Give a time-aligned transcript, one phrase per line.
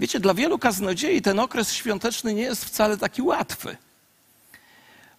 [0.00, 3.76] Wiecie, dla wielu kaznodziei ten okres świąteczny nie jest wcale taki łatwy.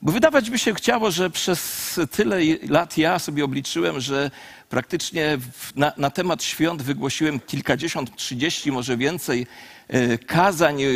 [0.03, 2.37] Bo wydawać by się chciało, że przez tyle
[2.69, 4.31] lat ja sobie obliczyłem, że
[4.69, 5.37] praktycznie
[5.75, 9.47] na, na temat świąt wygłosiłem kilkadziesiąt, trzydzieści, może więcej
[9.87, 10.83] e, kazań.
[10.83, 10.87] E,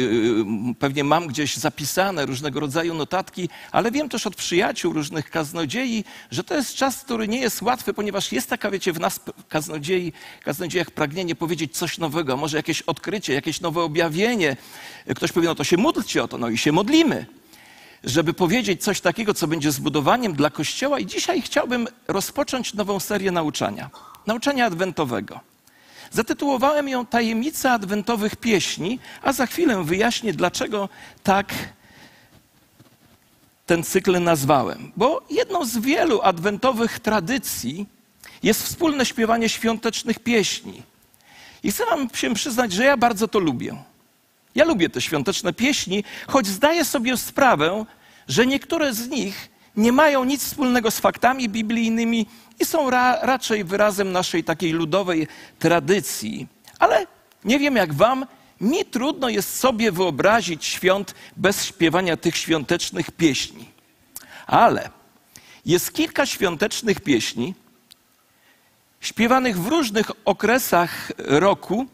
[0.80, 6.44] pewnie mam gdzieś zapisane różnego rodzaju notatki, ale wiem też od przyjaciół różnych kaznodziei, że
[6.44, 9.20] to jest czas, który nie jest łatwy, ponieważ jest taka, wiecie, w nas
[9.50, 10.14] kaznodziei,
[10.44, 14.58] kaznodziejach pragnienie powiedzieć coś nowego, może jakieś odkrycie, jakieś nowe objawienie.
[15.16, 17.26] Ktoś powie, no to się módlcie o to, no i się modlimy
[18.06, 21.00] żeby powiedzieć coś takiego, co będzie zbudowaniem dla Kościoła.
[21.00, 23.90] I dzisiaj chciałbym rozpocząć nową serię nauczania.
[24.28, 25.40] Nauczania adwentowego.
[26.12, 30.90] Zatytułowałem ją Tajemnica adwentowych pieśni, a za chwilę wyjaśnię, dlaczego
[31.24, 31.54] tak
[33.66, 34.92] ten cykl nazwałem.
[34.96, 37.86] Bo jedną z wielu adwentowych tradycji
[38.44, 40.84] jest wspólne śpiewanie świątecznych pieśni.
[41.64, 43.76] I chcę Wam się przyznać, że ja bardzo to lubię.
[44.56, 47.86] Ja lubię te świąteczne pieśni, choć zdaję sobie sprawę,
[48.28, 52.26] że niektóre z nich nie mają nic wspólnego z faktami biblijnymi
[52.60, 55.28] i są ra raczej wyrazem naszej takiej ludowej
[55.60, 56.48] tradycji.
[56.80, 57.08] Ale
[57.44, 58.26] nie wiem jak wam,
[58.62, 63.70] mi trudno jest sobie wyobrazić świąt bez śpiewania tych świątecznych pieśni.
[64.48, 64.90] Ale
[65.66, 67.54] jest kilka świątecznych pieśni,
[69.02, 71.86] śpiewanych w różnych okresach roku,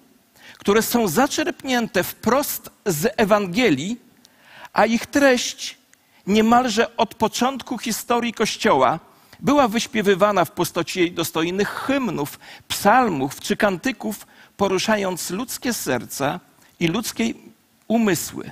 [0.62, 3.98] które są zaczerpnięte wprost z Ewangelii,
[4.74, 5.78] a ich treść
[6.28, 9.00] niemalże od początku historii Kościoła
[9.40, 16.40] była wyśpiewywana w postaci dostojnych hymnów, psalmów czy kantyków, poruszając ludzkie serca
[16.80, 17.34] i ludzkie
[17.88, 18.52] umysły.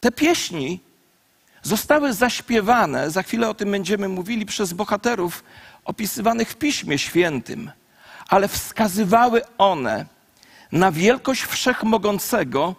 [0.00, 0.80] Te pieśni
[1.62, 5.44] zostały zaśpiewane, za chwilę o tym będziemy mówili, przez bohaterów
[5.84, 7.70] opisywanych w Piśmie Świętym,
[8.28, 10.14] ale wskazywały one
[10.74, 12.74] na wielkość wszechmogącego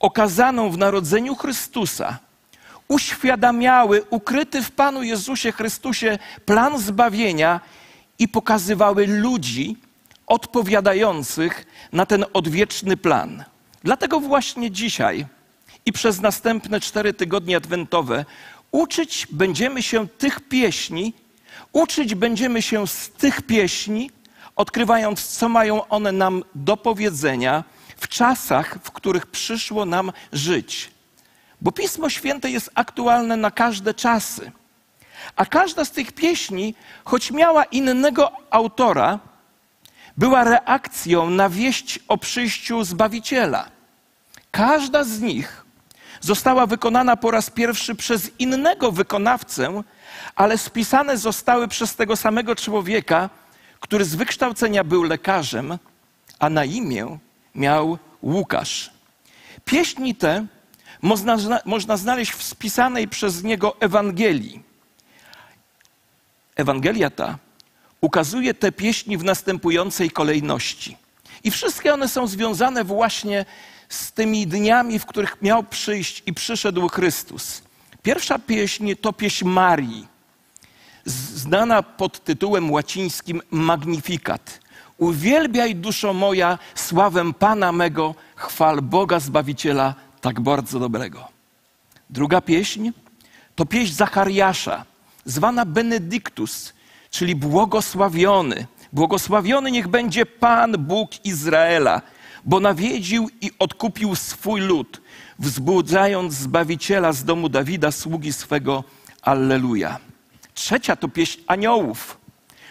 [0.00, 2.18] okazaną w narodzeniu Chrystusa,
[2.88, 7.60] uświadamiały ukryty w Panu Jezusie Chrystusie plan zbawienia
[8.18, 9.76] i pokazywały ludzi
[10.26, 13.44] odpowiadających na ten odwieczny plan.
[13.84, 15.26] Dlatego właśnie dzisiaj
[15.86, 18.24] i przez następne cztery tygodnie adwentowe
[18.70, 21.12] uczyć będziemy się tych pieśni,
[21.72, 24.10] uczyć będziemy się z tych pieśni,
[24.60, 27.64] odkrywając, co mają one nam do powiedzenia
[27.96, 30.90] w czasach, w których przyszło nam żyć.
[31.60, 34.52] Bo Pismo Święte jest aktualne na każde czasy.
[35.36, 39.18] A każda z tych pieśni, choć miała innego autora,
[40.16, 43.68] była reakcją na wieść o przyjściu Zbawiciela.
[44.50, 45.64] Każda z nich
[46.20, 49.82] została wykonana po raz pierwszy przez innego wykonawcę,
[50.34, 53.30] ale spisane zostały przez tego samego człowieka,
[53.80, 55.78] który z wykształcenia był lekarzem,
[56.38, 57.18] a na imię
[57.54, 58.90] miał Łukasz.
[59.64, 60.46] Pieśni te
[61.02, 64.62] można, można znaleźć w spisanej przez niego Ewangelii.
[66.56, 67.38] Ewangelia ta
[68.00, 70.96] ukazuje te pieśni w następującej kolejności.
[71.44, 73.44] I wszystkie one są związane właśnie
[73.88, 77.62] z tymi dniami, w których miał przyjść i przyszedł Chrystus.
[78.02, 80.09] Pierwsza pieśń to pieśń Marii
[81.04, 84.60] znana pod tytułem łacińskim Magnificat.
[84.98, 91.28] Uwielbiaj duszo moja sławę Pana mego, chwal Boga Zbawiciela tak bardzo dobrego.
[92.10, 92.90] Druga pieśń
[93.54, 94.84] to pieśń Zachariasza,
[95.24, 96.72] zwana Benedictus,
[97.10, 98.66] czyli błogosławiony.
[98.92, 102.02] Błogosławiony niech będzie Pan Bóg Izraela,
[102.44, 105.00] bo nawiedził i odkupił swój lud,
[105.38, 108.84] wzbudzając Zbawiciela z domu Dawida, sługi swego.
[109.22, 110.09] Alleluja.
[110.60, 112.18] Trzecia to pieśń aniołów.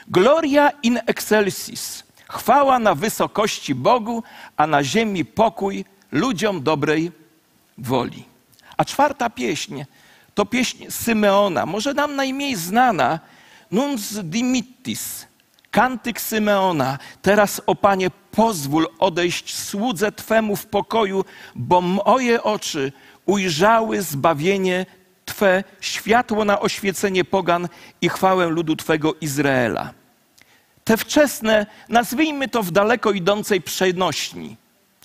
[0.07, 2.03] Gloria in excelsis.
[2.29, 4.23] Chwała na wysokości Bogu,
[4.57, 7.11] a na ziemi pokój ludziom dobrej
[7.77, 8.25] woli.
[8.77, 9.83] A czwarta pieśń
[10.35, 13.19] to pieśń Symeona, może nam najmniej znana,
[13.71, 15.27] Nuns dimittis,
[15.71, 16.97] kantyk Symeona.
[17.21, 21.25] Teraz, o Panie, pozwól odejść słudze Twemu w pokoju,
[21.55, 22.91] bo moje oczy
[23.25, 24.85] ujrzały zbawienie
[25.29, 27.67] Twe światło na oświecenie pogan
[28.01, 29.93] i chwałę ludu Twego Izraela.
[30.83, 34.57] Te wczesne, nazwijmy to w daleko idącej przenośni,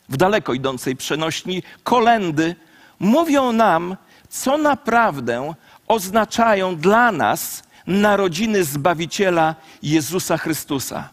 [0.08, 2.56] w daleko idącej przenośni, kolendy
[2.98, 3.96] mówią nam,
[4.28, 5.54] co naprawdę
[5.88, 11.08] oznaczają dla nas narodziny Zbawiciela Jezusa Chrystusa.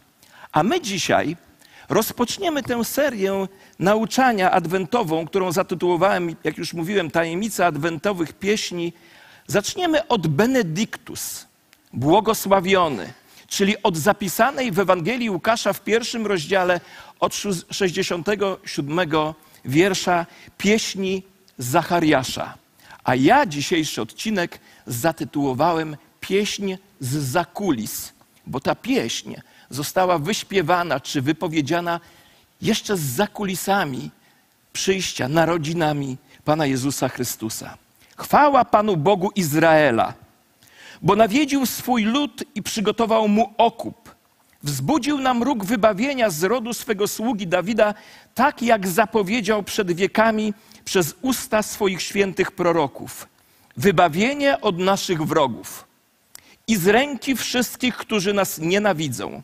[0.51, 1.37] A my dzisiaj
[1.89, 3.47] rozpoczniemy tę serię
[3.81, 8.93] nauczania adwentową, którą zatytułowałem, jak już mówiłem, Tajemnica Adwentowych Pieśni.
[9.47, 11.45] Zaczniemy od Benedictus,
[11.93, 13.13] błogosławiony,
[13.47, 16.79] czyli od zapisanej w Ewangelii Łukasza w pierwszym rozdziale
[17.19, 17.35] od
[17.71, 18.99] 67
[19.65, 20.25] wiersza
[20.57, 21.23] pieśni
[21.57, 22.57] Zachariasza.
[23.03, 28.13] A ja dzisiejszy odcinek zatytułowałem Pieśń z zakulis,
[28.47, 29.35] bo ta pieśń
[29.69, 31.99] została wyśpiewana czy wypowiedziana
[32.61, 34.11] jeszcze z zakulisami
[34.73, 37.77] przyjścia, narodzinami Pana Jezusa Chrystusa.
[38.17, 40.13] Chwała Panu Bogu Izraela,
[41.01, 44.15] bo nawiedził swój lud i przygotował mu okup.
[44.63, 47.93] Wzbudził nam róg wybawienia z rodu swego sługi Dawida,
[48.35, 50.53] tak jak zapowiedział przed wiekami
[50.85, 53.27] przez usta swoich świętych proroków.
[53.77, 55.87] Wybawienie od naszych wrogów
[56.67, 59.41] i z ręki wszystkich, którzy nas nienawidzą,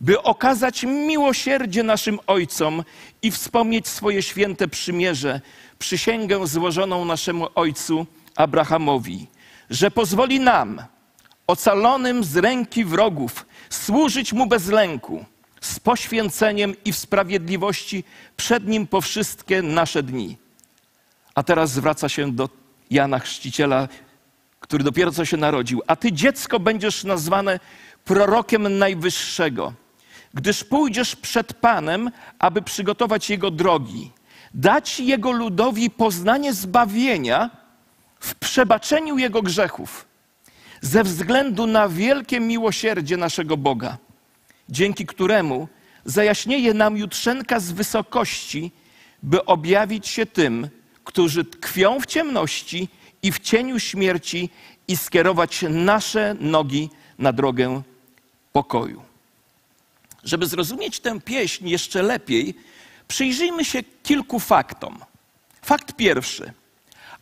[0.00, 2.84] by okazać miłosierdzie naszym ojcom
[3.22, 5.40] i wspomnieć swoje święte przymierze,
[5.78, 8.06] przysięgę złożoną naszemu ojcu
[8.36, 9.26] Abrahamowi,
[9.70, 10.82] że pozwoli nam,
[11.46, 15.24] ocalonym z ręki wrogów, służyć mu bez lęku,
[15.60, 18.04] z poświęceniem i w sprawiedliwości
[18.36, 20.36] przed nim po wszystkie nasze dni.
[21.34, 22.48] A teraz zwraca się do
[22.90, 23.88] Jana Chrzciciela,
[24.60, 25.82] który dopiero co się narodził.
[25.86, 27.60] A ty, dziecko, będziesz nazwane
[28.04, 29.72] prorokiem Najwyższego,
[30.36, 34.10] gdyż pójdziesz przed Panem, aby przygotować Jego drogi,
[34.54, 37.50] dać Jego ludowi poznanie zbawienia
[38.20, 40.06] w przebaczeniu Jego grzechów,
[40.80, 43.98] ze względu na wielkie miłosierdzie naszego Boga,
[44.68, 45.68] dzięki któremu
[46.04, 48.72] zajaśnieje nam jutrzenka z wysokości,
[49.22, 50.68] by objawić się tym,
[51.04, 52.88] którzy tkwią w ciemności
[53.22, 54.50] i w cieniu śmierci
[54.88, 57.82] i skierować nasze nogi na drogę
[58.52, 59.05] pokoju.
[60.26, 62.54] Żeby zrozumieć tę pieśń jeszcze lepiej,
[63.08, 64.98] przyjrzyjmy się kilku faktom.
[65.62, 66.52] Fakt pierwszy.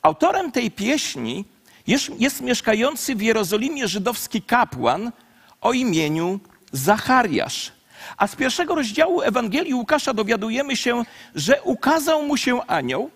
[0.03, 1.45] Autorem tej pieśni
[1.87, 5.13] jest, jest mieszkający w Jerozolimie żydowski kapłan
[5.61, 6.41] o imieniu
[6.73, 7.73] Zachariasz.
[8.17, 11.05] A z pierwszego rozdziału Ewangelii Łukasza dowiadujemy się,
[11.35, 13.11] że ukazał mu się anioł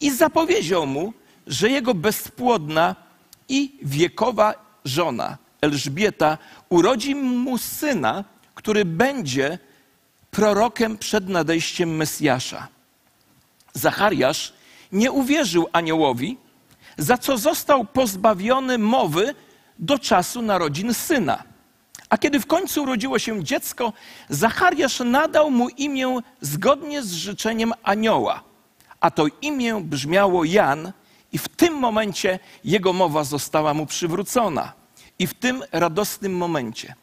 [0.00, 1.12] i zapowiedział mu,
[1.46, 2.96] że jego bezpłodna
[3.48, 4.54] i wiekowa
[4.84, 9.58] żona Elżbieta urodzi mu syna, który będzie
[10.30, 12.68] prorokiem przed nadejściem Mesjasza.
[13.72, 14.52] Zachariasz
[14.92, 16.38] nie uwierzył aniołowi,
[16.98, 19.34] za co został pozbawiony mowy
[19.78, 21.42] do czasu narodzin syna.
[22.08, 23.92] A kiedy w końcu urodziło się dziecko,
[24.28, 28.42] Zachariasz nadał mu imię zgodnie z życzeniem anioła.
[29.00, 30.92] A to imię brzmiało Jan,
[31.32, 34.72] i w tym momencie jego mowa została mu przywrócona.
[35.18, 36.94] I w tym radosnym momencie,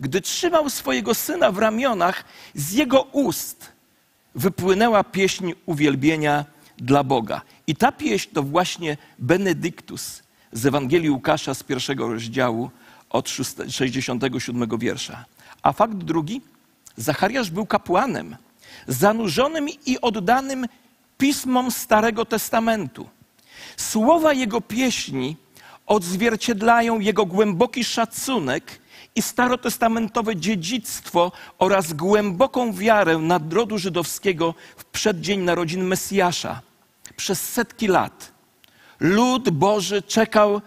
[0.00, 2.24] gdy trzymał swojego syna w ramionach,
[2.54, 3.72] z jego ust
[4.34, 6.44] wypłynęła pieśń uwielbienia
[6.76, 7.40] dla Boga.
[7.66, 12.70] I ta pieśń to właśnie Benedyktus z Ewangelii Łukasza z pierwszego rozdziału
[13.10, 13.28] od
[13.68, 15.24] 67 wiersza.
[15.62, 16.40] A fakt drugi,
[16.96, 18.36] Zachariasz był kapłanem,
[18.86, 20.66] zanurzonym i oddanym
[21.18, 23.08] pismom Starego Testamentu.
[23.76, 25.36] Słowa jego pieśni
[25.86, 28.80] odzwierciedlają jego głęboki szacunek
[29.16, 36.60] i starotestamentowe dziedzictwo oraz głęboką wiarę narodu żydowskiego w przeddzień narodzin Mesjasza.
[37.16, 38.32] Przez setki lat
[39.00, 40.60] lud Boży czekał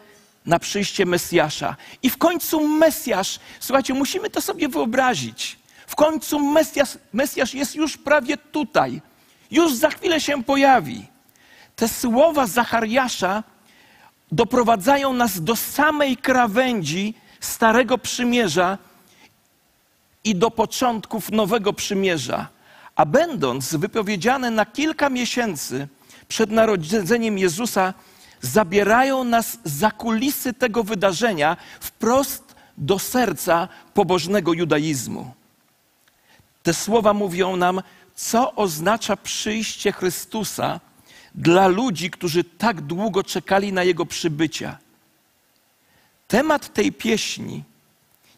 [0.46, 1.76] na przyjście Mesjasza.
[2.04, 5.60] I w końcu Mesjasz, słuchajcie, musimy to sobie wyobrazić.
[5.88, 9.02] W końcu Mesjasz, Mesjasz jest już prawie tutaj.
[9.52, 11.06] Już za chwilę się pojawi.
[11.76, 13.44] Te słowa Zachariasza
[14.32, 18.78] doprowadzają nas do samej krawędzi Starego Przymierza
[20.24, 22.48] i do początków Nowego Przymierza.
[22.96, 25.88] A będąc wypowiedziane na kilka miesięcy
[26.28, 27.94] przed narodzeniem Jezusa,
[28.42, 35.34] zabierają nas za kulisy tego wydarzenia wprost do serca pobożnego judaizmu.
[36.64, 37.82] Te słowa mówią nam,
[38.16, 40.80] co oznacza przyjście Chrystusa
[41.36, 44.78] dla ludzi, którzy tak długo czekali na Jego przybycia.
[46.28, 47.64] Temat tej pieśni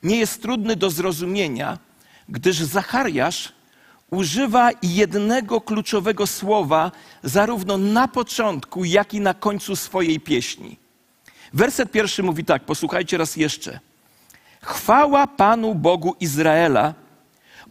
[0.03, 1.77] nie jest trudny do zrozumienia,
[2.29, 3.53] gdyż Zachariasz
[4.09, 6.91] używa jednego kluczowego słowa
[7.23, 10.77] zarówno na początku, jak i na końcu swojej pieśni.
[11.53, 13.79] Werset pierwszy mówi tak, posłuchajcie raz jeszcze.
[14.61, 16.93] Chwała Panu Bogu Izraela,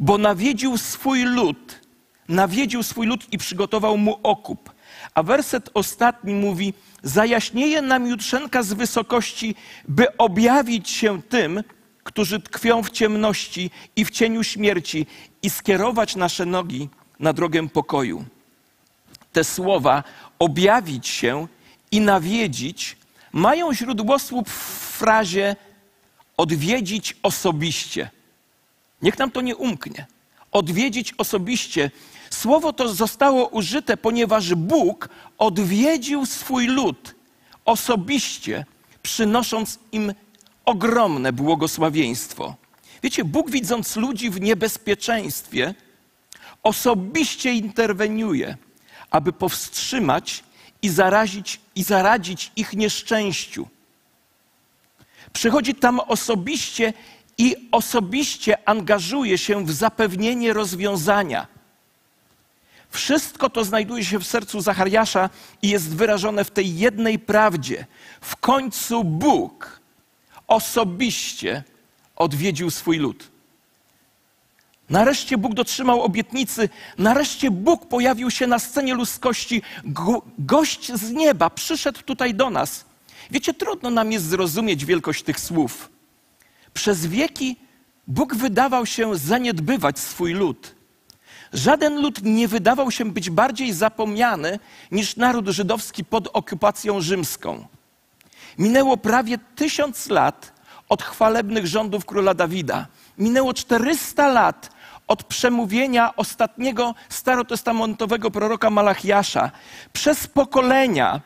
[0.00, 1.80] bo nawiedził swój lud,
[2.28, 4.70] nawiedził swój lud i przygotował mu okup.
[5.14, 9.54] A werset ostatni mówi: Zajaśnieje nam jutrzenka z wysokości,
[9.88, 11.62] by objawić się tym,
[12.04, 15.06] którzy tkwią w ciemności i w cieniu śmierci,
[15.42, 16.88] i skierować nasze nogi
[17.20, 18.24] na drogę pokoju.
[19.32, 20.04] Te słowa
[20.38, 21.46] objawić się
[21.90, 22.96] i nawiedzić
[23.32, 25.56] mają źródłosłup w frazie
[26.36, 28.10] odwiedzić osobiście.
[29.02, 30.06] Niech nam to nie umknie.
[30.52, 31.90] Odwiedzić osobiście
[32.30, 35.08] Słowo to zostało użyte, ponieważ Bóg
[35.38, 37.14] odwiedził swój lud
[37.64, 38.64] osobiście,
[39.02, 40.14] przynosząc im
[40.64, 42.54] ogromne błogosławieństwo.
[43.02, 45.75] Wiecie, Bóg widząc ludzi w niebezpieczeństwie,
[46.62, 48.56] osobiście interweniuje,
[49.11, 50.44] aby powstrzymać
[50.82, 53.68] i zarazić i zaradzić ich nieszczęściu.
[55.32, 56.92] Przychodzi tam osobiście
[57.38, 61.47] i osobiście angażuje się w zapewnienie rozwiązania.
[62.90, 65.30] Wszystko to znajduje się w sercu Zachariasza
[65.62, 67.87] i jest wyrażone w tej jednej prawdzie.
[68.21, 69.80] W końcu Bóg
[70.47, 71.64] osobiście
[72.16, 73.30] odwiedził swój lud.
[74.90, 76.68] Nareszcie Bóg dotrzymał obietnicy,
[76.99, 79.62] nareszcie Bóg pojawił się na scenie ludzkości.
[79.85, 82.85] Go, gość z nieba przyszedł tutaj do nas.
[83.30, 85.88] Wiecie, trudno nam jest zrozumieć wielkość tych słów.
[86.75, 87.57] Przez wieki
[88.07, 90.77] Bóg wydawał się zaniedbywać swój lud.
[91.52, 94.58] Żaden lud nie wydawał się być bardziej zapomniany
[94.90, 97.66] niż naród żydowski pod okupacją rzymską.
[98.58, 100.52] Minęło prawie tysiąc lat
[100.88, 102.86] od chwalebnych rządów króla Dawida.
[103.18, 104.70] Minęło 400 lat
[105.08, 109.50] od przemówienia ostatniego starotestamentowego proroka Malachiasza.
[109.92, 111.20] Przez pokolenia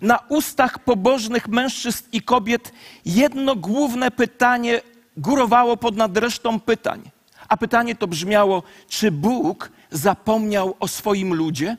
[0.00, 2.72] na ustach pobożnych mężczyzn i kobiet
[3.04, 4.80] jedno główne pytanie
[5.16, 7.10] górowało ponad resztą pytań.
[7.50, 11.76] A pytanie to brzmiało: czy Bóg zapomniał o swoim ludzie?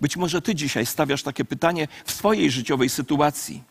[0.00, 3.62] Być może ty dzisiaj stawiasz takie pytanie w swojej życiowej sytuacji.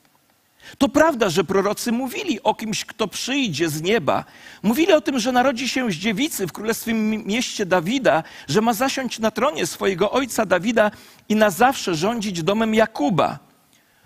[0.78, 4.26] To prawda, że prorocy mówili o kimś, kto przyjdzie z nieba.
[4.64, 9.20] Mówili o tym, że narodzi się z dziewicy w królestwie mieście Dawida, że ma zasiąść
[9.20, 10.92] na tronie swojego ojca Dawida
[11.30, 13.49] i na zawsze rządzić domem Jakuba.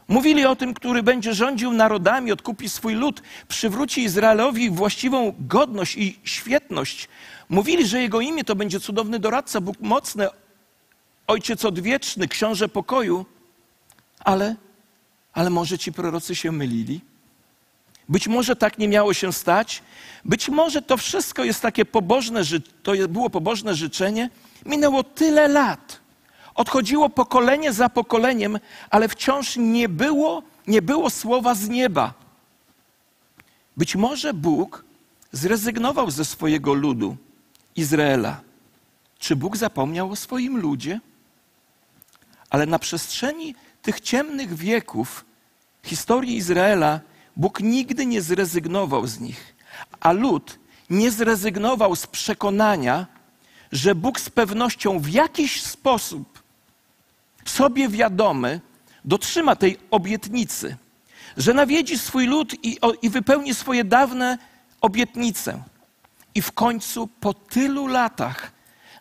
[0.08, 6.20] Mówili o tym, który będzie rządził narodami, odkupi swój lud, przywróci Izraelowi właściwą godność i
[6.24, 7.08] świetność.
[7.50, 10.28] Mówili, że jego imię to będzie cudowny doradca, Bóg mocny,
[11.28, 13.26] ojciec odwieczny, książę pokoju.
[14.20, 14.56] Ale
[15.34, 17.02] ale może ci prorocy się mylili?
[18.10, 19.84] Być może tak nie miało się stać.
[20.26, 22.42] Być może to wszystko jest takie pobożne,
[22.84, 24.30] to było pobożne życzenie.
[24.66, 26.00] Minęło tyle lat.
[26.56, 32.14] Odchodziło pokolenie za pokoleniem, ale wciąż nie było, nie było słowa z nieba.
[33.78, 34.86] Być może Bóg
[35.32, 37.18] zrezygnował ze swojego ludu
[37.76, 38.42] Izraela.
[39.20, 41.00] Czy Bóg zapomniał o swoim ludzie?
[42.50, 45.26] Ale na przestrzeni tych ciemnych wieków
[45.84, 47.00] historii Izraela
[47.36, 49.56] Bóg nigdy nie zrezygnował z nich,
[50.00, 53.08] a lud nie zrezygnował z przekonania,
[53.72, 56.33] że Bóg z pewnością w jakiś sposób
[57.46, 58.62] sobie wiadomy
[59.06, 60.78] dotrzyma tej obietnicy,
[61.38, 64.38] że nawiedzi swój lud i, i wypełni swoje dawne
[64.82, 65.64] obietnice.
[66.36, 68.52] I w końcu po tylu latach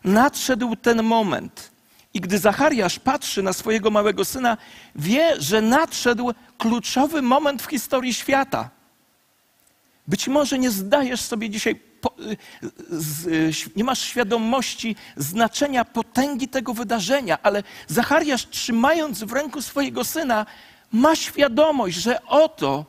[0.03, 1.71] nadszedł ten moment,
[2.13, 4.57] i gdy Zachariasz patrzy na swojego małego syna,
[4.95, 8.69] wie, że nadszedł kluczowy moment w historii świata.
[10.07, 11.81] Być może nie zdajesz sobie dzisiaj,
[13.75, 20.45] nie masz świadomości znaczenia potęgi tego wydarzenia, ale Zachariasz, trzymając w ręku swojego syna,
[20.91, 22.85] ma świadomość, że oto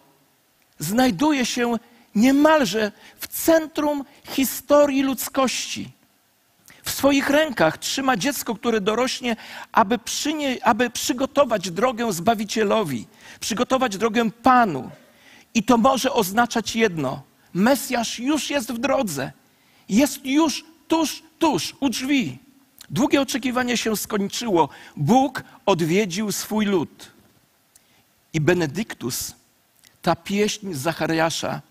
[0.78, 1.76] znajduje się
[2.14, 5.92] niemalże w centrum historii ludzkości
[6.85, 9.37] w swoich rękach trzyma dziecko, które dorośnie,
[9.73, 13.06] aby, przynie, aby przygotować drogę Zbawicielowi,
[13.40, 14.90] przygotować drogę Panu.
[15.54, 17.23] I to może oznaczać jedno:
[17.54, 19.32] Mesjasz już jest w drodze,
[19.88, 22.38] jest już tuż, tuż u drzwi.
[22.90, 24.68] Długie oczekiwanie się skończyło.
[24.96, 27.11] Bóg odwiedził swój lud.
[28.32, 29.34] I Benedyktus,
[30.02, 31.62] ta pieśń Zachariasza,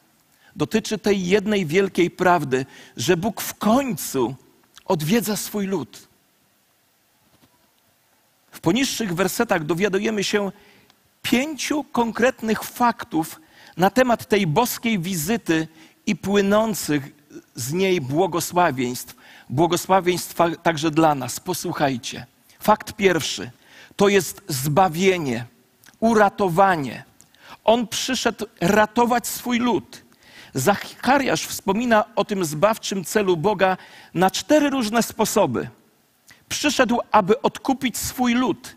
[0.55, 2.65] dotyczy tej jednej wielkiej prawdy,
[2.97, 4.35] że Bóg w końcu
[4.85, 6.07] odwiedza swój lud.
[8.51, 10.51] W poniższych wersetach dowiadujemy się
[11.21, 13.39] pięciu konkretnych faktów
[13.77, 15.67] na temat tej boskiej wizyty
[16.05, 17.11] i płynących
[17.55, 19.15] z niej błogosławieństw.
[19.49, 21.39] Błogosławieństwa także dla nas.
[21.39, 22.25] Posłuchajcie.
[22.59, 23.51] Fakt pierwszy
[23.95, 25.45] to jest zbawienie,
[25.99, 27.03] uratowanie.
[27.63, 30.03] On przyszedł ratować swój lud.
[30.53, 33.77] Zachariasz wspomina o tym zbawczym celu Boga
[34.13, 35.69] na cztery różne sposoby.
[36.49, 38.75] Przyszedł, aby odkupić swój lud.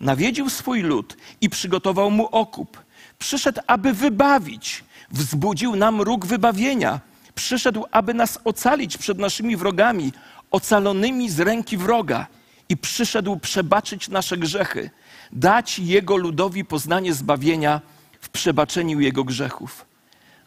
[0.00, 2.85] Nawiedził swój lud i przygotował mu okup.
[3.18, 4.84] Przyszedł, aby wybawić.
[5.10, 7.00] Wzbudził nam róg wybawienia.
[7.34, 10.12] Przyszedł, aby nas ocalić przed naszymi wrogami,
[10.50, 12.26] ocalonymi z ręki wroga.
[12.68, 14.90] I przyszedł przebaczyć nasze grzechy,
[15.32, 17.80] dać Jego ludowi poznanie zbawienia
[18.20, 19.86] w przebaczeniu Jego grzechów.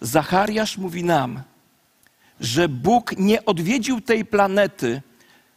[0.02, 1.42] Zachariasz mówi nam,
[2.40, 5.02] że Bóg nie odwiedził tej planety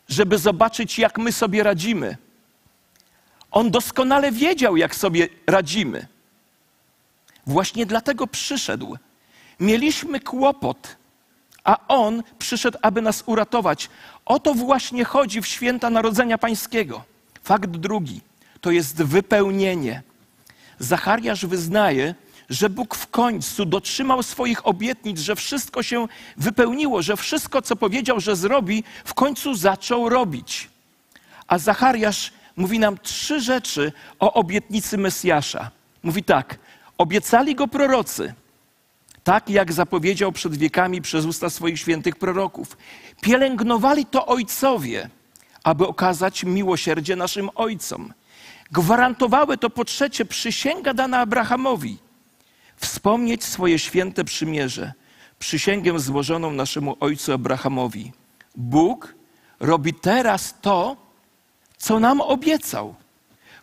[0.09, 2.17] żeby zobaczyć, jak my sobie radzimy.
[3.51, 6.07] On doskonale wiedział, jak sobie radzimy.
[7.47, 8.97] Właśnie dlatego przyszedł.
[9.61, 10.97] Mieliśmy kłopot,
[11.65, 13.91] a On przyszedł, aby nas uratować.
[14.25, 17.05] O to właśnie chodzi w święta Narodzenia Pańskiego.
[17.43, 18.21] Fakt drugi
[18.61, 20.03] to jest wypełnienie.
[20.79, 22.15] Zachariasz wyznaje,
[22.51, 28.21] że Bóg w końcu dotrzymał swoich obietnic, że wszystko się wypełniło, że wszystko, co powiedział,
[28.21, 30.71] że zrobi, w końcu zaczął robić.
[31.47, 35.71] A Zachariasz mówi nam trzy rzeczy o obietnicy Mesjasza.
[36.03, 36.59] Mówi tak:
[36.99, 38.35] obiecali go prorocy,
[39.25, 42.77] tak jak zapowiedział przed wiekami przez usta swoich świętych proroków.
[43.21, 45.11] Pielęgnowali to ojcowie,
[45.65, 48.13] aby okazać miłosierdzie naszym ojcom.
[48.73, 51.99] Gwarantowały to po trzecie przysięga dana Abrahamowi.
[52.77, 54.93] Wspomnieć swoje święte przymierze,
[55.39, 58.13] przysięgę złożoną naszemu ojcu Abrahamowi.
[58.57, 59.15] Bóg
[59.61, 60.97] robi teraz to,
[61.77, 62.95] co nam obiecał.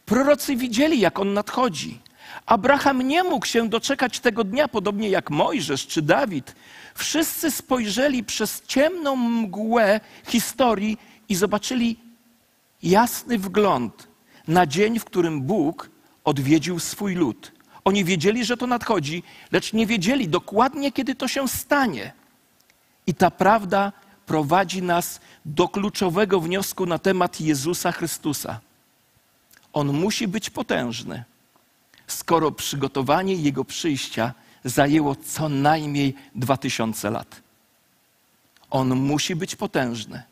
[0.06, 2.00] Prorocy widzieli, jak on nadchodzi.
[2.46, 6.55] Abraham nie mógł się doczekać tego dnia, podobnie jak Mojżesz czy Dawid.
[6.96, 10.98] Wszyscy spojrzeli przez ciemną mgłę historii
[11.29, 12.00] i zobaczyli
[12.84, 14.08] jasny wgląd
[14.48, 15.89] na dzień, w którym Bóg
[16.24, 17.51] odwiedził swój lud.
[17.84, 22.13] Oni wiedzieli, że to nadchodzi, lecz nie wiedzieli dokładnie, kiedy to się stanie.
[23.08, 23.91] I ta prawda
[24.25, 28.60] prowadzi nas do kluczowego wniosku na temat Jezusa Chrystusa.
[29.74, 31.24] On musi być potężny,
[32.12, 37.42] skoro przygotowanie Jego przyjścia zajęło co najmniej dwa tysiące lat.
[38.70, 40.24] On musi być potężny,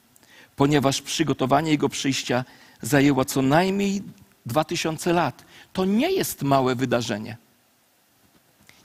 [0.55, 2.45] ponieważ przygotowanie Jego przyjścia
[2.81, 4.01] zajęło co najmniej
[4.45, 5.45] dwa tysiące lat.
[5.73, 7.37] To nie jest małe wydarzenie.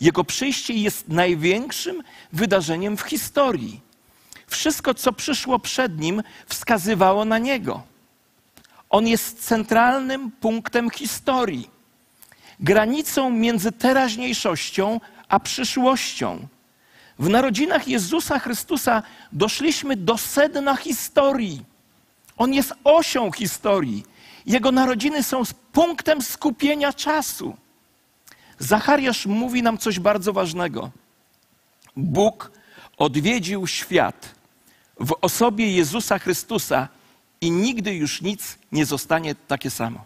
[0.01, 3.81] Jego przyjście jest największym wydarzeniem w historii.
[4.47, 7.83] Wszystko, co przyszło przed nim, wskazywało na niego.
[8.91, 11.71] On jest centralnym punktem historii,
[12.63, 16.47] granicą między teraźniejszością a przyszłością.
[17.19, 21.63] W narodzinach Jezusa Chrystusa doszliśmy do sedna historii.
[22.37, 24.05] On jest osią historii.
[24.47, 27.57] Jego narodziny są punktem skupienia czasu.
[28.59, 30.91] Zachariasz mówi nam coś bardzo ważnego.
[31.97, 32.53] Bóg
[32.97, 34.35] odwiedził świat
[35.01, 36.89] w osobie Jezusa Chrystusa
[37.41, 40.05] i nigdy już nic nie zostanie takie samo.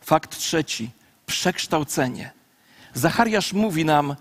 [0.00, 0.90] Fakt trzeci
[1.28, 2.30] przekształcenie.
[2.94, 4.16] Zachariasz mówi nam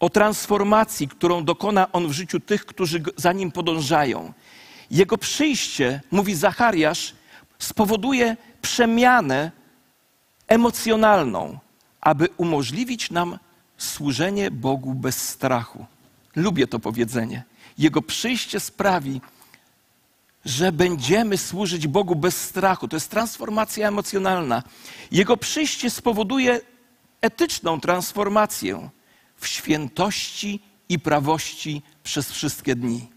[0.00, 4.32] o transformacji, którą dokona on w życiu tych, którzy za nim podążają.
[4.90, 7.14] Jego przyjście, mówi Zachariasz,
[7.58, 9.50] spowoduje przemianę
[10.48, 11.58] emocjonalną,
[12.00, 13.38] aby umożliwić nam
[13.78, 15.86] służenie Bogu bez strachu.
[16.36, 17.42] Lubię to powiedzenie.
[17.78, 19.20] Jego przyjście sprawi,
[20.48, 22.88] że będziemy służyć Bogu bez strachu.
[22.88, 24.62] To jest transformacja emocjonalna.
[25.10, 26.60] Jego przyjście spowoduje
[27.20, 28.90] etyczną transformację
[29.36, 33.08] w świętości i prawości przez wszystkie dni.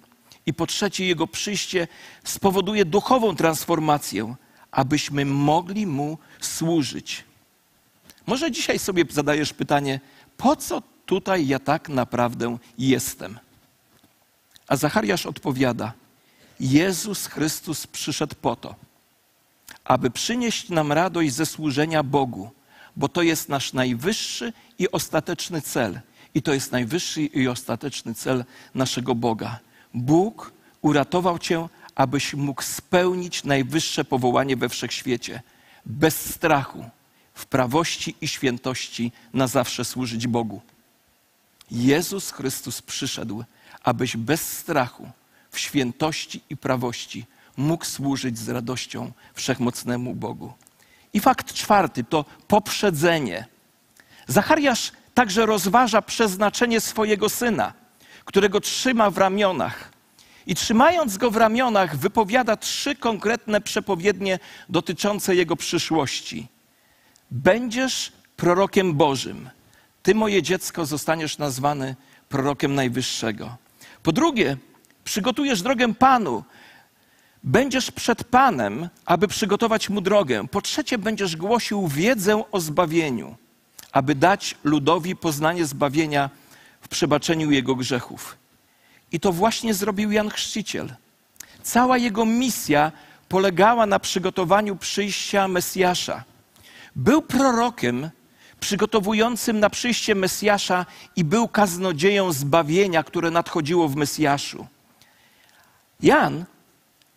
[0.45, 1.87] I po trzecie, Jego przyjście
[2.23, 4.35] spowoduje duchową transformację,
[4.71, 7.23] abyśmy mogli Mu służyć.
[8.27, 9.99] Może dzisiaj sobie zadajesz pytanie,
[10.37, 13.39] po co tutaj ja tak naprawdę jestem?
[14.67, 16.00] A Zachariasz odpowiada:
[16.61, 18.75] Jezus Chrystus przyszedł po to,
[19.83, 22.51] aby przynieść nam radość ze służenia Bogu,
[22.95, 25.99] bo to jest nasz najwyższy i ostateczny cel.
[26.33, 28.45] I to jest najwyższy i ostateczny cel
[28.75, 29.59] naszego Boga.
[29.93, 35.41] Bóg uratował Cię, abyś mógł spełnić najwyższe powołanie we wszechświecie,
[35.85, 36.85] bez strachu,
[37.33, 40.61] w prawości i świętości na zawsze służyć Bogu.
[41.71, 43.43] Jezus Chrystus przyszedł,
[43.83, 45.11] abyś bez strachu,
[45.51, 47.25] w świętości i prawości
[47.57, 50.53] mógł służyć z radością wszechmocnemu Bogu.
[51.13, 53.45] I fakt czwarty to poprzedzenie.
[54.27, 57.73] Zachariasz także rozważa przeznaczenie swojego syna,
[58.25, 59.91] którego trzyma w ramionach.
[60.47, 66.47] I trzymając go w ramionach, wypowiada trzy konkretne przepowiednie dotyczące jego przyszłości.
[67.31, 69.49] Będziesz prorokiem Bożym.
[70.03, 71.95] Ty, moje dziecko, zostaniesz nazwany
[72.29, 73.57] prorokiem Najwyższego.
[74.03, 74.57] Po drugie,
[75.03, 76.43] przygotujesz drogę Panu.
[77.43, 80.47] Będziesz przed Panem, aby przygotować mu drogę.
[80.47, 83.35] Po trzecie, będziesz głosił wiedzę o zbawieniu,
[83.91, 86.29] aby dać ludowi poznanie zbawienia
[86.81, 88.37] w przebaczeniu jego grzechów.
[89.11, 90.95] I to właśnie zrobił Jan Chrzciciel.
[91.63, 92.91] Cała jego misja
[93.29, 96.23] polegała na przygotowaniu przyjścia Mesjasza.
[96.95, 98.09] Był prorokiem
[98.59, 100.85] przygotowującym na przyjście Mesjasza
[101.15, 104.67] i był kaznodzieją zbawienia, które nadchodziło w Mesjaszu.
[106.01, 106.45] Jan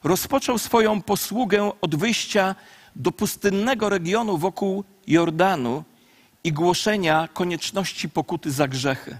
[0.04, 2.54] rozpoczął swoją posługę od wyjścia
[2.96, 5.84] do pustynnego regionu wokół Jordanu
[6.44, 9.18] i głoszenia konieczności pokuty za grzechy.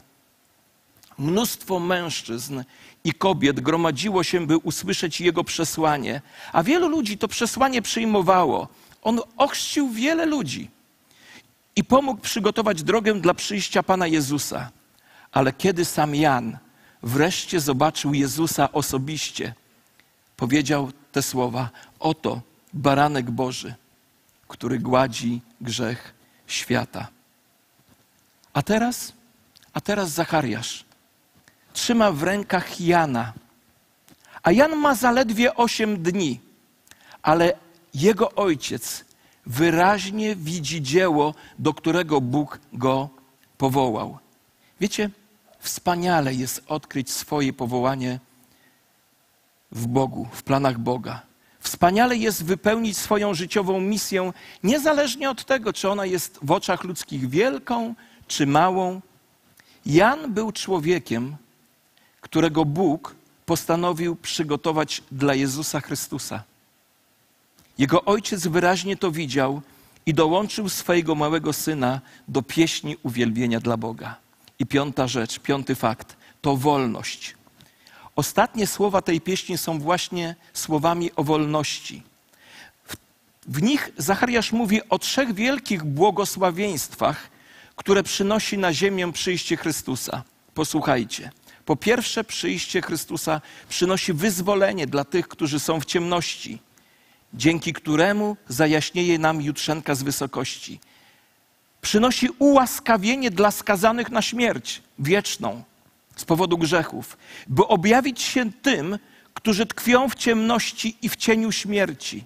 [1.18, 2.62] Mnóstwo mężczyzn
[3.04, 6.20] i kobiet gromadziło się, by usłyszeć jego przesłanie,
[6.52, 8.68] a wielu ludzi to przesłanie przyjmowało.
[9.02, 10.70] On ochrzcił wiele ludzi
[11.76, 14.70] i pomógł przygotować drogę dla przyjścia Pana Jezusa.
[15.32, 16.58] Ale kiedy sam Jan
[17.04, 19.54] wreszcie zobaczył Jezusa osobiście,
[20.36, 22.40] powiedział te słowa: Oto
[22.72, 23.74] baranek Boży,
[24.48, 26.14] który gładzi grzech
[26.46, 27.08] świata.
[28.52, 29.12] A teraz,
[29.72, 30.84] a teraz Zachariasz
[31.72, 33.32] trzyma w rękach Jana.
[34.42, 36.40] A Jan ma zaledwie osiem dni,
[37.22, 37.52] ale
[37.94, 39.04] jego ojciec
[39.46, 43.08] wyraźnie widzi dzieło, do którego Bóg go
[43.58, 44.18] powołał.
[44.80, 45.10] Wiecie,
[45.64, 48.20] wspaniale jest odkryć swoje powołanie
[49.72, 51.22] w Bogu, w planach Boga.
[51.60, 57.28] Wspaniale jest wypełnić swoją życiową misję, niezależnie od tego, czy ona jest w oczach ludzkich
[57.28, 57.94] wielką
[58.26, 59.00] czy małą.
[59.86, 61.36] Jan był człowiekiem,
[62.20, 63.14] którego Bóg
[63.46, 66.42] postanowił przygotować dla Jezusa Chrystusa.
[67.78, 69.62] Jego ojciec wyraźnie to widział
[70.06, 74.23] i dołączył swojego małego syna do pieśni uwielbienia dla Boga.
[74.58, 77.34] I piąta rzecz, piąty fakt to wolność.
[78.16, 82.02] Ostatnie słowa tej pieśni są właśnie słowami o wolności.
[82.84, 82.96] W,
[83.48, 87.30] w nich Zachariasz mówi o trzech wielkich błogosławieństwach,
[87.76, 90.22] które przynosi na ziemię przyjście Chrystusa.
[90.54, 91.30] Posłuchajcie.
[91.64, 96.58] Po pierwsze, przyjście Chrystusa przynosi wyzwolenie dla tych, którzy są w ciemności,
[97.34, 100.80] dzięki któremu zajaśnieje nam jutrzenka z wysokości.
[101.84, 105.62] Przynosi ułaskawienie dla skazanych na śmierć wieczną
[106.16, 107.16] z powodu grzechów,
[107.46, 108.98] by objawić się tym,
[109.34, 112.24] którzy tkwią w ciemności i w cieniu śmierci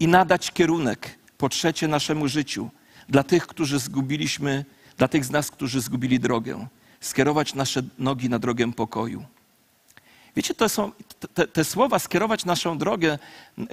[0.00, 2.70] i nadać kierunek, po trzecie, naszemu życiu
[3.08, 4.64] dla tych, którzy zgubiliśmy,
[4.96, 6.66] dla tych z nas, którzy zgubili drogę
[7.00, 9.24] skierować nasze nogi na drogę pokoju.
[10.36, 10.92] Wiecie, to są
[11.34, 13.18] te, te słowa skierować naszą drogę,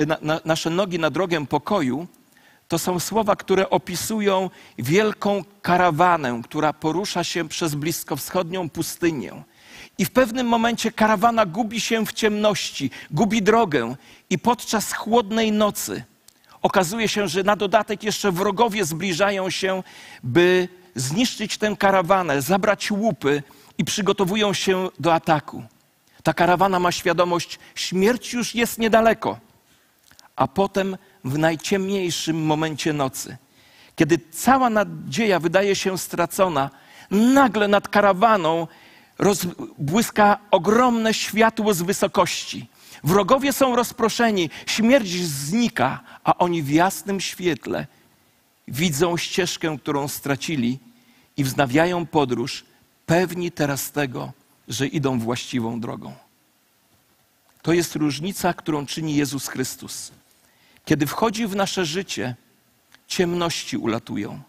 [0.08, 2.08] na, na, nasze nogi na drogę pokoju,
[2.68, 9.44] to są słowa, które opisują wielką karawanę, która porusza się przez bliskowschodnią pustynię.
[9.98, 13.96] I w pewnym momencie karawana gubi się w ciemności, gubi drogę,
[14.30, 16.04] i podczas chłodnej nocy
[16.62, 19.84] okazuje się, że na dodatek jeszcze wrogowie zbliżają się,
[20.24, 23.44] by zniszczyć tę karawanę, zabrać łupy
[23.78, 25.64] i przygotowują się do ataku.
[26.24, 29.40] Ta karawana ma świadomość, śmierć już jest niedaleko.
[30.36, 33.38] A potem w najciemniejszym momencie nocy,
[33.96, 36.70] kiedy cała nadzieja wydaje się stracona,
[37.12, 38.68] nagle nad karawaną
[39.18, 42.68] rozbłyska ogromne światło z wysokości.
[43.04, 47.88] Wrogowie są rozproszeni, śmierć znika, a oni w jasnym świetle
[48.68, 50.80] widzą ścieżkę, którą stracili
[51.38, 52.66] i wznawiają podróż,
[53.06, 54.32] pewni teraz tego,
[54.68, 56.14] że idą właściwą drogą.
[57.62, 60.12] To jest różnica, którą czyni Jezus Chrystus.
[60.86, 62.36] Kiedy wchodzi w nasze życie,
[63.08, 64.42] ciemności ulatują.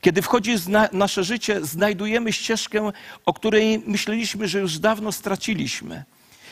[0.00, 2.92] Kiedy wchodzi w nasze życie, znajdujemy ścieżkę,
[3.26, 6.04] o której myśleliśmy, że już dawno straciliśmy.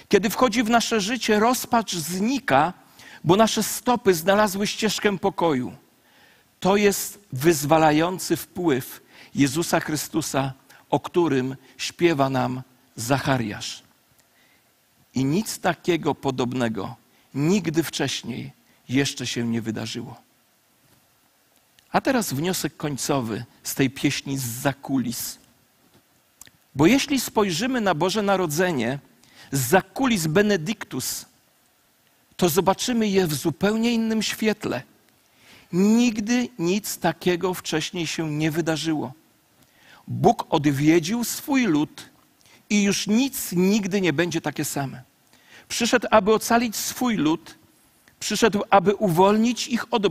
[0.09, 2.73] Kiedy wchodzi w nasze życie, rozpacz znika,
[3.25, 5.73] bo nasze stopy znalazły ścieżkę pokoju.
[6.61, 9.01] To jest wyzwalający wpływ
[9.35, 10.53] Jezusa Chrystusa,
[10.91, 12.63] o którym śpiewa nam
[12.97, 13.83] Zachariasz.
[15.15, 16.97] I nic takiego podobnego
[17.35, 18.58] nigdy wcześniej
[18.89, 20.21] jeszcze się nie wydarzyło.
[21.93, 25.39] A teraz wniosek końcowy z tej pieśni z zakulis.
[26.75, 28.99] Bo jeśli spojrzymy na Boże Narodzenie
[29.53, 31.27] z zakulis Benedictus,
[32.37, 34.83] to zobaczymy je w zupełnie innym świetle.
[35.73, 39.13] Nigdy nic takiego wcześniej się nie wydarzyło.
[40.09, 42.11] Bóg odwiedził swój lud
[42.71, 45.03] i już nic nigdy nie będzie takie same.
[45.69, 47.58] Przyszedł, aby ocalić swój lud,
[48.21, 50.03] przyszedł, aby uwolnić ich od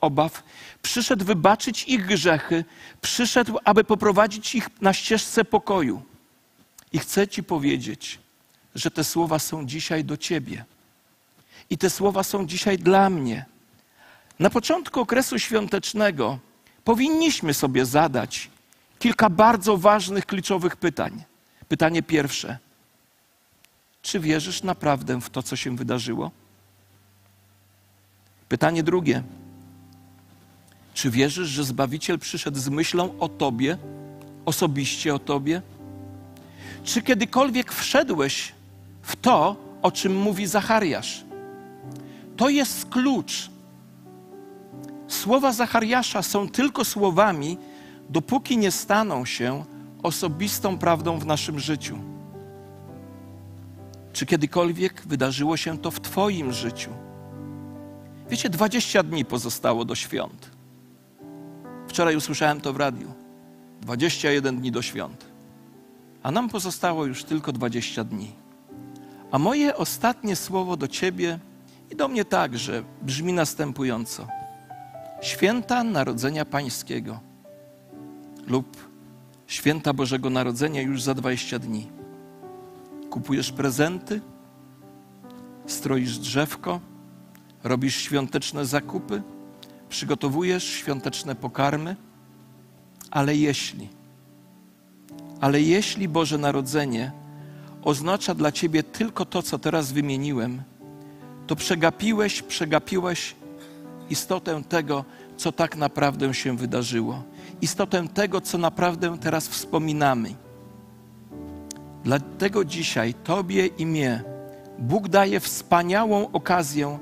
[0.00, 0.42] obaw,
[0.82, 2.64] przyszedł wybaczyć ich grzechy,
[3.00, 6.02] przyszedł, aby poprowadzić ich na ścieżce pokoju.
[6.92, 8.18] I chcę Ci powiedzieć,
[8.74, 10.64] że te słowa są dzisiaj do Ciebie.
[11.70, 13.44] I te słowa są dzisiaj dla mnie.
[14.38, 16.38] Na początku okresu świątecznego
[16.84, 18.50] powinniśmy sobie zadać
[18.98, 21.24] kilka bardzo ważnych, kluczowych pytań.
[21.68, 22.58] Pytanie pierwsze:
[24.02, 26.30] czy wierzysz naprawdę w to, co się wydarzyło?
[28.50, 29.22] Pytanie drugie:
[30.94, 33.78] czy wierzysz, że Zbawiciel przyszedł z myślą o Tobie,
[34.44, 35.62] osobiście o Tobie?
[36.84, 38.52] Czy kiedykolwiek wszedłeś
[39.02, 41.24] w to, o czym mówi Zachariasz?
[42.36, 43.50] To jest klucz.
[45.08, 47.58] Słowa Zachariasza są tylko słowami,
[48.08, 49.64] dopóki nie staną się
[50.02, 51.98] osobistą prawdą w naszym życiu.
[54.12, 56.90] Czy kiedykolwiek wydarzyło się to w Twoim życiu?
[58.30, 60.50] Wiecie, 20 dni pozostało do świąt.
[61.88, 63.12] Wczoraj usłyszałem to w radiu.
[63.80, 65.26] 21 dni do świąt.
[66.22, 68.32] A nam pozostało już tylko 20 dni.
[69.30, 71.38] A moje ostatnie słowo do Ciebie
[71.90, 74.26] i do mnie także brzmi następująco:
[75.22, 77.20] Święta Narodzenia Pańskiego
[78.46, 78.90] lub
[79.46, 81.86] Święta Bożego Narodzenia już za 20 dni.
[83.10, 84.20] Kupujesz prezenty,
[85.66, 86.80] stroisz drzewko,
[87.64, 89.22] robisz świąteczne zakupy,
[89.88, 91.96] przygotowujesz świąteczne pokarmy,
[93.10, 93.88] ale jeśli,
[95.40, 97.12] ale jeśli Boże Narodzenie
[97.82, 100.62] oznacza dla Ciebie tylko to, co teraz wymieniłem,
[101.46, 103.34] to przegapiłeś, przegapiłeś
[104.10, 105.04] istotę tego,
[105.36, 107.22] co tak naprawdę się wydarzyło,
[107.60, 110.34] istotę tego, co naprawdę teraz wspominamy.
[112.04, 114.24] Dlatego dzisiaj Tobie i mnie
[114.78, 116.98] Bóg daje wspaniałą okazję,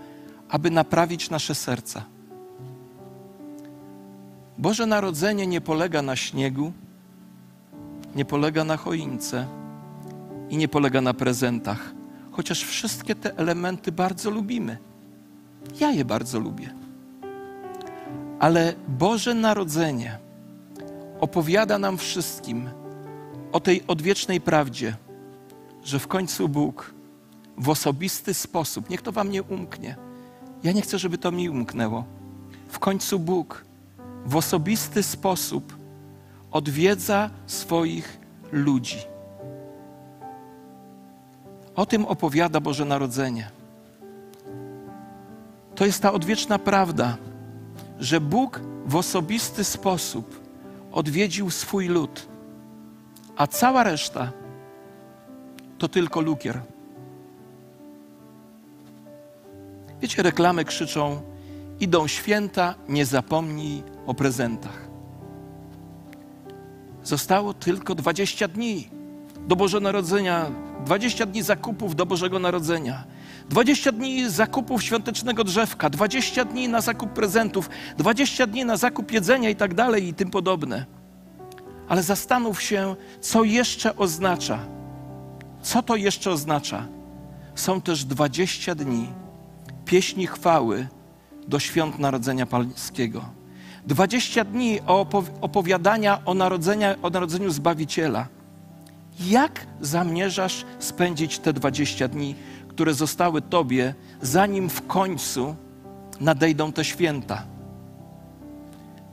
[0.49, 2.05] aby naprawić nasze serca.
[4.59, 6.73] Boże Narodzenie nie polega na śniegu,
[8.15, 9.47] nie polega na choince
[10.51, 11.93] i nie polega na prezentach,
[12.31, 14.79] chociaż wszystkie te elementy bardzo lubimy.
[15.81, 16.75] Ja je bardzo lubię.
[18.39, 20.19] Ale Boże Narodzenie
[21.21, 22.71] opowiada nam wszystkim
[23.53, 24.97] o tej odwiecznej prawdzie,
[25.85, 26.95] że w końcu Bóg
[27.59, 29.97] w osobisty sposób, niech to Wam nie umknie,
[30.63, 32.05] ja nie chcę, żeby to mi umknęło,
[32.69, 33.65] w końcu Bóg
[34.27, 35.77] w osobisty sposób
[36.51, 38.21] odwiedza swoich
[38.53, 38.99] ludzi.
[41.77, 43.51] O tym opowiada Boże Narodzenie.
[45.75, 47.17] To jest ta odwieczna prawda,
[47.99, 50.41] że Bóg w osobisty sposób
[50.93, 52.27] odwiedził swój lud,
[53.37, 54.33] a cała reszta
[55.79, 56.61] to tylko lukier.
[60.03, 61.23] Wiecie, reklamy krzyczą:
[61.81, 64.89] Idą święta, nie zapomnij o prezentach.
[67.05, 68.89] Zostało tylko 20 dni
[69.49, 70.51] do Bożego Narodzenia,
[70.85, 73.05] 20 dni zakupów do Bożego Narodzenia.
[73.49, 79.51] 20 dni zakupów świątecznego drzewka, 20 dni na zakup prezentów, 20 dni na zakup jedzenia
[79.51, 80.87] i tak dalej i tym podobne.
[81.89, 84.59] Ale zastanów się, co jeszcze oznacza.
[85.63, 86.87] Co to jeszcze oznacza?
[87.55, 89.09] Są też 20 dni
[89.89, 90.87] pieśni chwały
[91.49, 93.25] do świąt Narodzenia Pańskiego.
[93.87, 94.81] 20 dni
[95.41, 98.29] opowiadania o, narodzenia, o narodzeniu Zbawiciela.
[99.21, 102.35] Jak zamierzasz spędzić te 20 dni
[102.79, 105.57] które zostały Tobie, zanim w końcu
[106.21, 107.43] nadejdą te święta.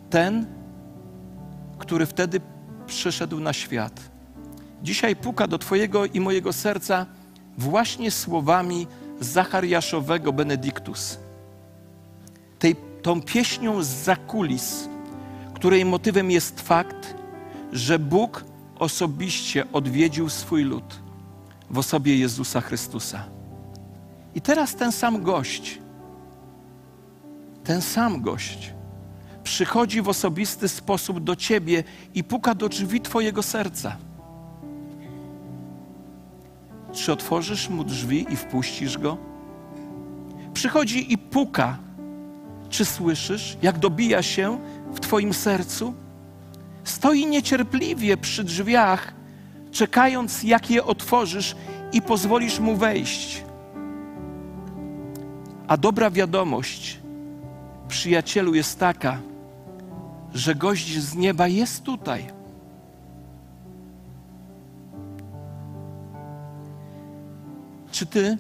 [0.10, 0.46] Ten,
[1.78, 2.42] który wtedy
[2.88, 4.02] przyszedł na świat,
[4.84, 7.06] dzisiaj puka do Twojego i mojego serca
[7.58, 8.88] właśnie słowami
[9.20, 11.20] Zachariaszowego Benediktus.
[12.60, 14.90] Tej, tą pieśnią z zakulis,
[15.54, 17.16] której motywem jest fakt,
[17.72, 18.46] że Bóg
[18.80, 21.00] osobiście odwiedził swój lud
[21.70, 23.26] w osobie Jezusa Chrystusa.
[24.36, 25.80] I teraz ten sam gość,
[27.64, 28.74] ten sam gość
[29.44, 33.98] przychodzi w osobisty sposób do ciebie i puka do drzwi twojego serca.
[36.96, 39.18] Czy otworzysz mu drzwi i wpuścisz go?
[40.54, 41.78] Przychodzi i puka.
[42.70, 44.60] Czy słyszysz, jak dobija się
[44.94, 45.94] w twoim sercu?
[46.84, 49.14] Stoi niecierpliwie przy drzwiach,
[49.72, 51.56] czekając, jak je otworzysz
[51.94, 53.44] i pozwolisz mu wejść.
[55.68, 57.00] A dobra wiadomość,
[57.88, 59.20] przyjacielu, jest taka,
[60.34, 62.35] że gość z nieba jest tutaj.
[67.96, 68.38] Czy ty,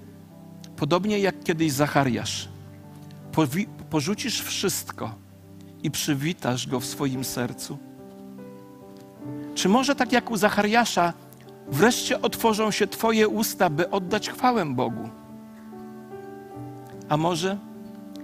[0.75, 2.49] podobnie jak kiedyś Zachariasz,
[3.89, 5.15] porzucisz wszystko
[5.83, 7.77] i przywitasz go w swoim sercu?
[9.55, 11.13] Czy może tak jak u Zachariasza,
[11.67, 15.09] wreszcie otworzą się Twoje usta, by oddać chwałę Bogu?
[17.09, 17.57] A może,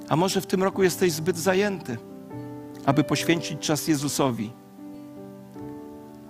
[0.09, 1.97] a może w tym roku jesteś zbyt zajęty,
[2.85, 4.51] aby poświęcić czas Jezusowi.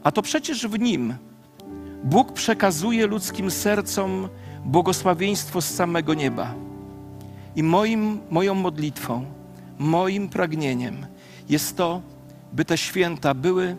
[0.03, 1.15] A to przecież w Nim
[2.03, 4.29] Bóg przekazuje ludzkim sercom
[4.65, 6.53] błogosławieństwo z samego nieba.
[7.55, 9.25] I moim, moją modlitwą,
[9.79, 11.05] moim pragnieniem
[11.49, 12.01] jest to,
[12.53, 13.75] by te święta były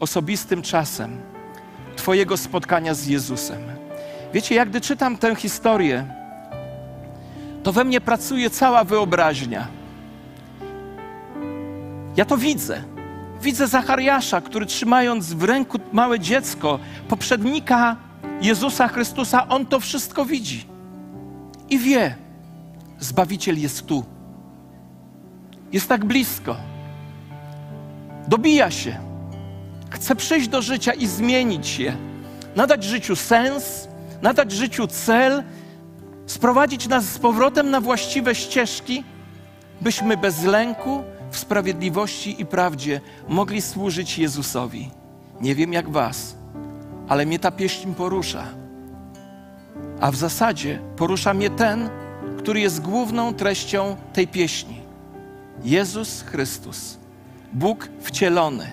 [0.00, 1.16] osobistym czasem
[1.96, 3.60] Twojego spotkania z Jezusem.
[4.34, 6.06] Wiecie, jak gdy czytam tę historię,
[7.62, 9.66] to we mnie pracuje cała wyobraźnia.
[12.16, 12.82] Ja to widzę.
[13.42, 17.96] Widzę Zachariasza, który trzymając w ręku małe dziecko, poprzednika
[18.42, 20.66] Jezusa Chrystusa, on to wszystko widzi.
[21.70, 22.16] I wie,
[23.00, 24.04] Zbawiciel jest tu.
[25.72, 26.56] Jest tak blisko.
[28.28, 28.96] Dobija się.
[29.90, 31.96] Chce przyjść do życia i zmienić je.
[32.56, 33.88] Nadać życiu sens,
[34.22, 35.42] nadać życiu cel,
[36.26, 39.04] sprowadzić nas z powrotem na właściwe ścieżki,
[39.80, 44.90] byśmy bez lęku, w sprawiedliwości i prawdzie mogli służyć Jezusowi.
[45.40, 46.36] Nie wiem jak Was,
[47.10, 48.44] ale mnie ta pieśń porusza.
[50.00, 51.90] A w zasadzie porusza mnie ten,
[52.38, 54.80] który jest główną treścią tej pieśni.
[55.64, 56.98] Jezus Chrystus,
[57.52, 58.70] Bóg wcielony,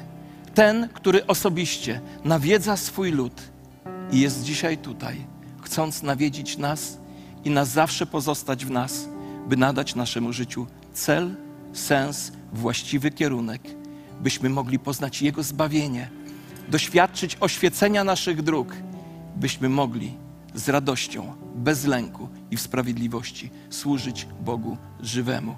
[0.54, 3.42] ten, który osobiście nawiedza swój lud
[4.12, 5.26] i jest dzisiaj tutaj,
[5.62, 6.98] chcąc nawiedzić nas
[7.46, 9.08] i na zawsze pozostać w nas,
[9.48, 11.36] by nadać naszemu życiu cel,
[11.74, 13.62] sens, właściwy kierunek,
[14.22, 16.17] byśmy mogli poznać Jego zbawienie,
[16.68, 18.76] doświadczyć oświecenia naszych dróg,
[19.36, 20.14] byśmy mogli
[20.56, 25.56] z radością, bez lęku i w sprawiedliwości służyć Bogu żywemu.